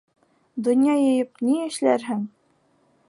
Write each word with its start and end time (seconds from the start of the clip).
Донъя 0.67 0.95
йыйып 1.01 1.45
ни 1.49 1.61
эшләрһең 1.67 2.25